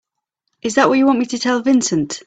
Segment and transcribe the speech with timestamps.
[0.63, 2.19] Is that what you want me to tell Vincent?